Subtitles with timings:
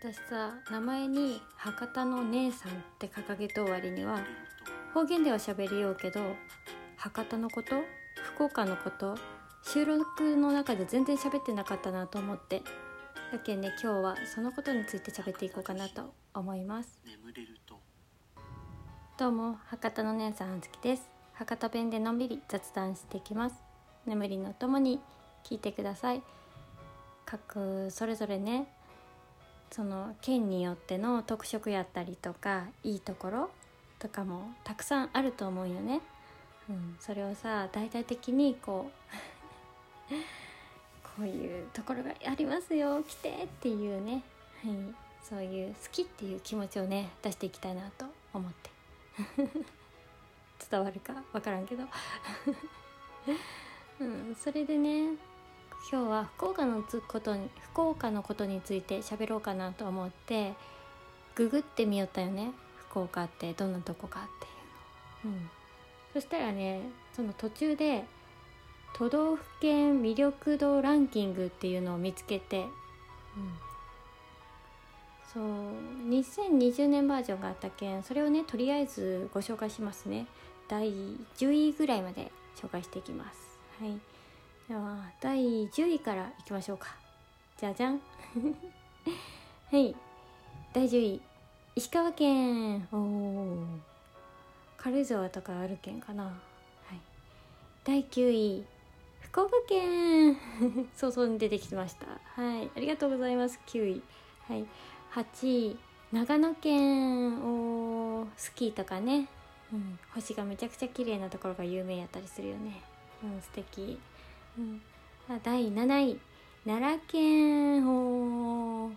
[0.00, 4.20] 私さ名前に「博多の姉さん」って掲げと終わりには
[4.94, 6.36] 方言では喋りようけど
[6.96, 7.82] 博多のこと
[8.14, 9.16] 福岡のこと
[9.64, 12.62] 収録の中で全然喋ってなかったなと思って
[13.32, 17.00] だけんね今日はそのことについて喋っていこうかなと思います。
[19.18, 21.10] どうも博多の姉さんあずきです。
[21.32, 23.56] 博多弁でのんびり雑談していきます。
[24.06, 25.00] 眠りのともに
[25.42, 26.22] 聞いてください。
[27.26, 28.77] 各それぞれね
[29.70, 33.50] その県によっての特色やったりとかいいところ
[33.98, 36.00] とかもたくさんあると思うよね、
[36.68, 38.90] うん、それをさ大々的にこ
[40.10, 40.14] う
[41.20, 44.22] こういうところがありますよ来てっていうね、
[44.64, 44.74] はい、
[45.22, 48.70] そういう好きっていう気持ちをね出していきたいなと思って。
[50.70, 51.84] 伝わるか分からんけど、
[54.00, 55.16] うん、それでね
[55.90, 60.54] 今日は福岡のつことに福岡のことについて喋ろうかなと思って
[61.34, 62.52] ググってみよったよね。
[62.90, 65.50] 福岡ってどんなとこかっていうの、うん、
[66.14, 66.82] そしたらね
[67.14, 68.04] その途中で
[68.94, 72.68] 都道府県魅力度ランキングっていうのを見つけて、うん、
[75.32, 75.44] そう
[76.08, 80.26] 2020年バージョンがあったけんそれをねとりあえずご紹介しますね。
[80.66, 80.92] 第
[81.38, 83.58] 10位ぐらいまで紹介していきます。
[83.80, 84.17] はい。
[84.68, 86.94] では第10位からいきましょうか。
[87.56, 88.02] じゃじゃん。
[89.72, 89.96] はい。
[90.74, 91.22] 第10位。
[91.74, 92.86] 石川県。
[92.92, 93.66] おお
[94.76, 96.24] 軽井沢とかある県かな。
[96.24, 97.00] はい。
[97.82, 98.66] 第9位。
[99.22, 100.36] 福岡県。
[100.94, 102.06] 早々に出てきました。
[102.34, 102.70] はい。
[102.76, 103.58] ありがとうございます。
[103.68, 104.02] 9位。
[104.48, 104.66] はい。
[105.12, 105.78] 8位。
[106.12, 107.42] 長野県。
[107.42, 109.28] おスキーとかね、
[109.72, 112.82] うん、星がめちゃくちゃ綺麗なところが有名やったりするよね。
[113.24, 113.98] うん素敵。
[114.58, 114.80] うん。
[115.42, 116.20] 第7位。
[116.66, 118.90] 奈良県お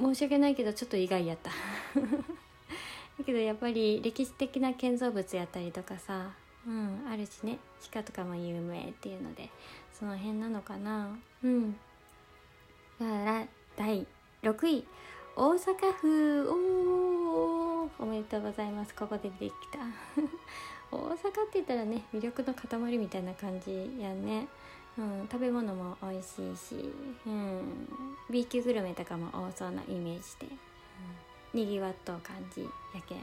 [0.00, 1.50] 申し訳ないけどちょっと意外やった。
[3.18, 6.30] だけどやっぱり歴史的な建造物やったりとかさ。
[6.66, 7.58] うんあるしね。
[7.92, 9.50] 鹿とかも有名っていうので。
[9.92, 11.16] その辺なのかな。
[11.42, 11.72] うん。
[12.98, 13.46] だから
[13.76, 14.06] 第
[14.42, 14.86] 6位。
[15.36, 16.48] 大阪府。
[16.50, 18.94] おおめでとうございます。
[18.94, 19.78] ここでできた。
[20.94, 24.46] 大阪って言ったらね魅力の塊みたいな感じやね、
[24.98, 26.90] うん、食べ物も美味しいし、
[27.26, 27.88] うん、
[28.30, 30.54] B 級グルメとかも多そうなイメージで、
[31.52, 32.68] うん、にぎわっとう感じや
[33.06, 33.18] けん、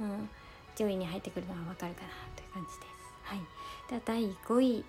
[0.00, 0.28] うん、
[0.74, 2.92] 上位に入ってくるのはわかるかなという感じです。
[3.24, 3.40] はい。
[3.88, 4.84] では第5位。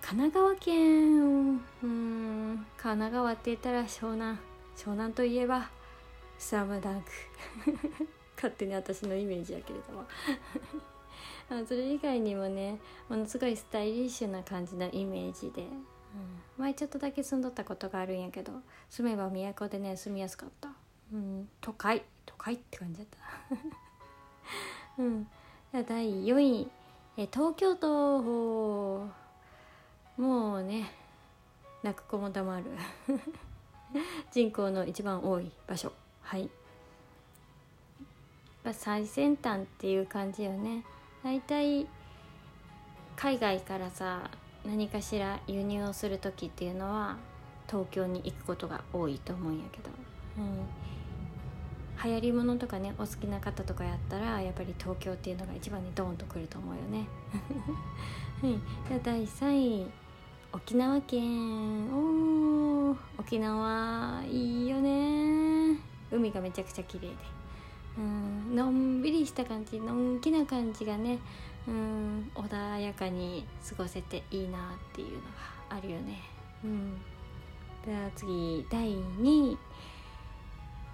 [0.00, 2.66] 神奈川県うん。
[2.76, 4.38] 神奈川って言ったら湘南。
[4.76, 5.68] 湘南といえば
[6.38, 7.10] スラムダンク。
[8.36, 10.06] 勝手に私のイメージやけれども。
[11.66, 12.78] それ以外にもね
[13.08, 15.68] ものすごいスタイリッシュな感じのイメージで、うん、
[16.58, 18.52] 前ちょっとだけ住んどったことがあるんやけど
[18.90, 20.70] 住めば都でね住みやすかった、
[21.12, 22.02] うん、都会。
[22.28, 23.18] 都会って感じだった。
[25.02, 25.28] うん。
[25.72, 26.70] 第4位。
[27.16, 29.08] え東京都
[30.16, 30.92] もうね
[31.82, 32.64] 泣く子も黙る。
[34.30, 35.92] 人口の一番多い場所。
[36.22, 36.50] はい。
[38.72, 40.84] 最先端っていう感じよね。
[41.24, 41.86] 大体
[43.16, 44.30] 海外からさ
[44.64, 47.16] 何かしら輸入をする時っていうのは
[47.68, 49.90] 東京に行くことが多いと思うんやけど、
[50.38, 50.66] うん、
[52.04, 57.08] 流行りものとかねお好きな方とかやったらやっぱり東京っていうのが一番にドーンとくると思うよね。
[58.40, 58.52] はい。
[58.88, 59.86] じゃ第3位
[60.52, 61.92] 沖縄県。
[61.92, 65.76] お沖縄いいよね
[66.10, 67.14] 海がめちゃくちゃ綺麗で。
[67.98, 71.18] うんのんびりした感じのんきな感じがね
[71.66, 76.20] うん穏やかに過ごせていいなっていうのがあるよね。
[76.64, 76.96] うん。
[77.84, 79.58] では次第2位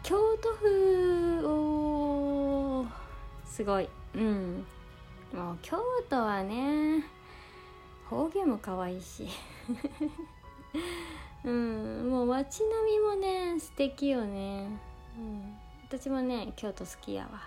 [0.03, 2.87] 京都府お
[3.47, 3.89] すごい。
[4.15, 4.65] うん。
[5.33, 5.77] もう京
[6.09, 7.05] 都はね
[8.09, 9.29] 方言も可愛いし。
[11.45, 12.11] うん。
[12.11, 14.69] もう街並みもね素敵よね、
[15.17, 15.55] うん、
[15.97, 17.41] 私もね京都好きやわ。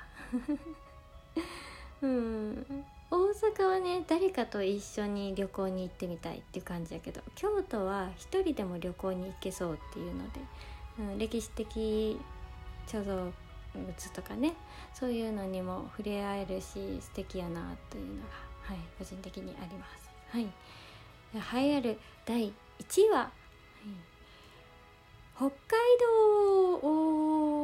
[2.02, 2.86] うん。
[3.12, 10.40] 大阪はね誰かと一緒に旅行に行ってみたいっていう感じやけど京都は一人でも旅行に行けそうっていうので、
[11.00, 12.20] うん、歴史的
[12.88, 13.32] 貯蔵
[13.74, 14.54] 物とかね
[14.94, 18.30] そういうのにも触れ合えるし素敵やなというのが、
[18.64, 20.10] はい、個人的にあります。
[20.32, 23.32] はい、栄えある第1位は、はい、
[25.36, 25.52] 北海
[26.82, 27.57] 道お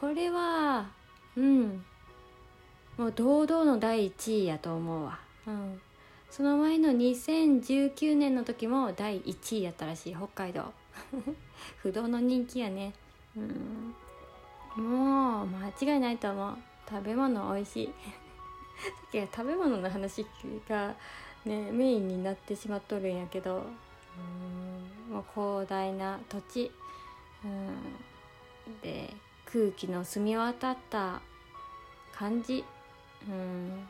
[0.00, 0.86] これは
[1.36, 1.84] うん。
[2.96, 5.80] もう堂々の第1位やと思うわ、うん、
[6.30, 10.72] その前の2019年の時も第1位やったらしい北海道。
[11.78, 12.92] 不動の人気やね。
[13.36, 13.94] うん。
[14.76, 16.58] もう間違いないと思う。
[16.88, 17.86] 食べ物美味しい。
[17.86, 17.92] さ
[19.08, 20.26] っき食べ物の話
[20.68, 20.94] が
[21.44, 23.64] ねメインになってしまっとるんやけど。
[25.08, 25.14] うん。
[25.14, 26.72] もう広大な土地。
[27.44, 28.80] うん。
[28.82, 29.14] で
[29.50, 31.22] 空気の澄み渡った
[32.14, 32.64] 感じ。
[33.26, 33.88] うん。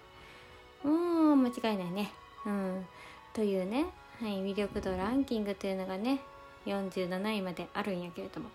[0.89, 2.13] もう間違いないね。
[2.47, 2.87] うん。
[3.33, 3.87] というね、
[4.21, 6.21] はい、魅力度ランキングというのがね
[6.67, 8.51] 47位まであるんやけれども。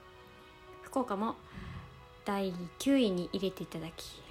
[0.84, 1.36] 福岡も
[2.24, 4.22] 第9位に入れていただき。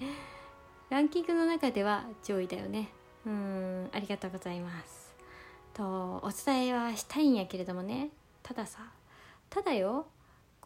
[0.90, 2.90] ランキングの中では上位だよね。
[3.24, 3.90] うん。
[3.94, 5.14] ありがとうございます。
[5.72, 8.10] とお伝えはしたいんやけれどもね。
[8.42, 8.92] たださ
[9.48, 10.06] ただよ。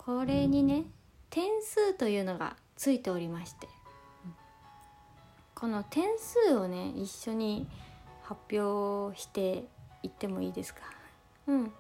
[0.09, 0.85] これにね
[1.29, 3.69] 点数というのがついておりまして
[5.55, 7.67] この点数をね一緒に
[8.23, 9.65] 発表して
[10.03, 10.81] いってもいいですか？
[11.49, 11.73] うん。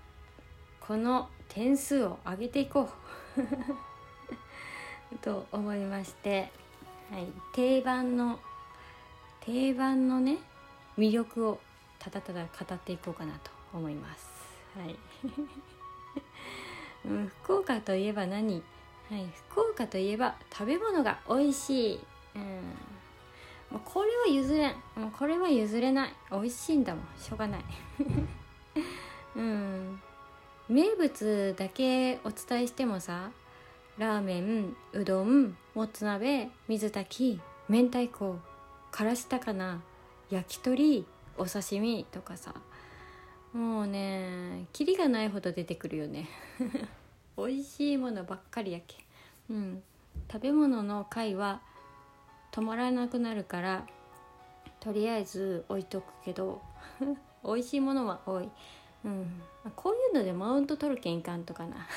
[0.87, 2.89] この点数を上げていこ
[3.37, 5.17] う。
[5.21, 6.51] と思いまして、
[7.11, 8.39] はい、定番の
[9.41, 10.37] 定番のね
[10.97, 11.59] 魅力を
[11.99, 14.27] ただただ語っていこうかなと思います。
[14.77, 14.97] はい、
[17.05, 18.63] うん、福岡といえば何、
[19.09, 21.99] はい、福岡といえば食べ物が美味しい、
[22.35, 22.41] うん、
[23.73, 24.71] もうこれは譲れん。
[24.95, 26.13] もうこれは譲れない。
[26.31, 27.05] 美味しいんだもん。
[27.17, 27.63] しょうがない。
[29.35, 29.72] うん。
[30.69, 33.31] 名物だけお伝えしてもさ
[33.97, 38.37] ラーメンうどんもつ鍋水炊き明太子
[38.91, 39.81] からし高菜
[40.29, 41.05] 焼き鳥
[41.37, 42.53] お刺身とかさ。
[43.53, 46.27] もうねキリがないほど出てくるよね。
[47.37, 48.97] 美味しいものばっかりやけ。
[49.49, 49.83] うん。
[50.31, 51.61] 食べ物の回は
[52.51, 53.87] 止まらなくなるから
[54.79, 56.61] とりあえず置いとくけど
[57.43, 58.49] 美味しいものは多い、
[59.05, 59.41] うん、
[59.75, 61.87] こういうのでマウント取るけんいかんとかな。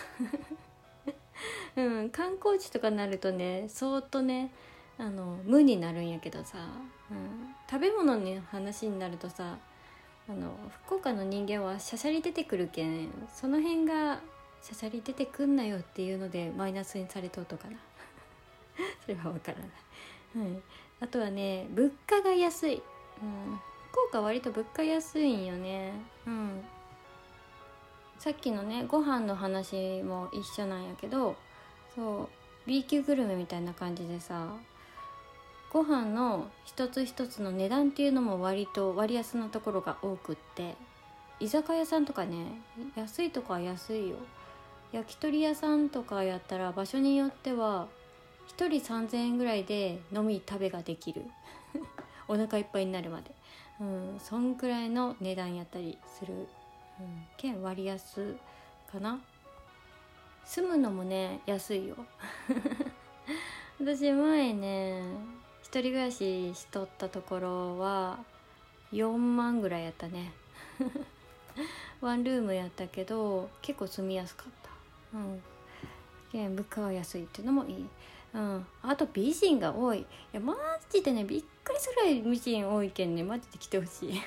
[1.77, 2.11] うん。
[2.11, 4.51] 観光地とかになるとねそーっとね
[4.99, 6.59] あの無になるんやけどさ、
[7.11, 9.59] うん、食べ物の話になるとさ
[10.29, 14.21] あの福岡の人間はしゃしゃり出てくるけんその辺が
[14.63, 17.77] しゃしゃり出てくんなよっていうのでマイナスにされとうとかな。
[19.05, 20.63] それは分からない、はい、
[21.01, 22.83] あとはね物価が安い、
[23.23, 23.61] うん、
[23.93, 25.93] 福岡割と物価安いんよね。
[26.27, 26.65] うん。
[28.19, 31.37] さっきのねご飯の話も一緒なんやけど
[31.95, 32.29] そ
[32.67, 34.55] う B 級グルメみたいな感じでさ
[35.73, 40.75] ご飯の一つ一つの値段っていうのも割と割安なところが多くって
[41.39, 42.47] 居酒屋さんとかね
[42.97, 44.17] 安いとこは安いよ。
[44.93, 47.89] 焼き鳥屋さんとかやったら場所によっては
[48.57, 51.23] 1人3,000円ぐらいで飲み食べができる。
[52.29, 53.33] お腹いっぱいになるまで。
[53.81, 56.49] うんそんくらいの値段やったりする、
[56.99, 58.37] うん、県割安
[58.91, 59.21] かな？
[60.45, 61.97] 住むのもね安いよ。
[63.81, 65.03] 私前ね
[65.63, 68.19] 一人暮らししとったところは
[68.93, 70.33] 4万ぐらいやったね。
[72.01, 75.19] ワンルームやったけど結構住みやすかった。
[75.19, 75.43] うん。
[76.55, 77.89] 物価は安いっていうのもいい。
[78.35, 80.01] うん、あと美人が多い。
[80.01, 80.55] いやマ
[80.91, 84.21] ジでねびっくりするぐらい美人多いけんねマジで来てほしい。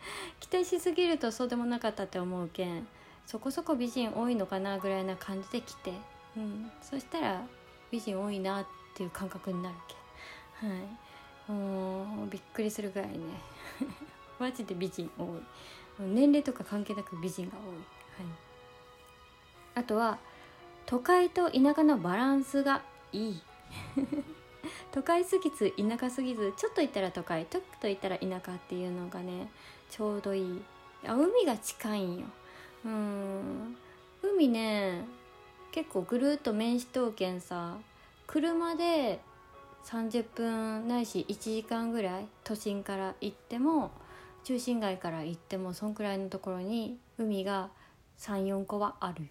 [0.40, 2.86] 期待しすぎるとそうでもなかったって思うけん
[3.26, 5.92] そこそこ美人多いのかなぐらいな感じで来て、
[6.36, 7.46] うん、そしたら
[7.90, 9.74] 美人多いなっていう感覚になる
[10.60, 10.70] けん。
[10.70, 11.52] はい。
[11.52, 13.18] もうびっくりするぐらいね。
[14.38, 15.26] マジで美人多い。
[16.06, 17.82] 年齢とか関係なく美人が多い、はい、
[19.74, 20.18] あとは
[20.86, 23.42] 都会と田舎のバランスがいい。
[24.92, 29.50] 都会すぎず田舎すぎずちょっと行ったら都会ちょっと行ったら田舎っていうのがね
[29.90, 30.62] ちょうどいい。
[31.06, 32.26] あ海が近いんよ。
[32.84, 33.76] うん。
[34.22, 35.04] 海ね
[35.70, 37.76] 結構ぐるっと面しとうけんさ
[38.26, 39.20] 車で
[39.84, 43.90] 30分ないし1時間ぐらい都心から行っても
[44.44, 47.70] 中心街から行ってもそんくらいのところに海が
[48.18, 49.28] 34個はあるよ。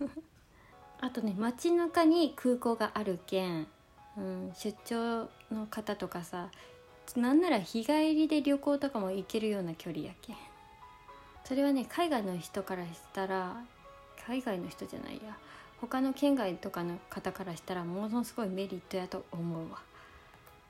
[1.00, 3.66] あとね街中に空港があるけん、
[4.16, 6.50] うん、出張の方とかさ
[7.16, 10.36] なんなら日帰りで旅行とかも行けるような距離やけん。
[11.44, 13.56] それはね海外の人からしたら
[14.26, 15.36] 海外の人じゃないや。
[15.80, 19.78] 他の県外とかの方からしたらものすごいメリットやと思うわ。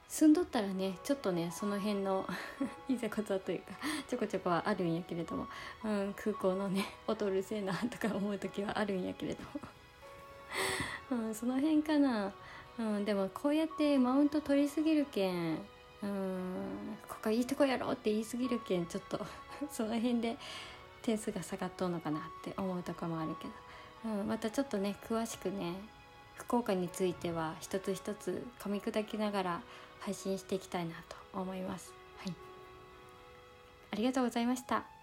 [0.08, 2.26] 住んどったらねちょっとねその辺の
[2.88, 3.72] いざこざというか
[4.08, 5.46] ちょこちょこはあるんやけれども、
[5.84, 9.48] うん、空港のね劣るせえなとか思う時はあるんやけれども。
[11.10, 12.32] うん、その辺かな、
[12.78, 15.58] うん、でもこうやってマウント取りすぎるけん、
[16.02, 19.24] うん、ここいいとこやろって言い過ぎるけんちょっと
[19.70, 20.36] その辺で
[21.02, 23.46] 点数が下がっとうのかなって思うとこもあるけ
[24.08, 25.74] ど、うん、またちょっとね詳しくね
[26.34, 29.60] 福岡については一つ一つ噛み砕きながら
[30.00, 31.92] 配信していきたいなと思います。
[32.18, 32.34] はい、
[33.92, 34.97] ありがとうございました。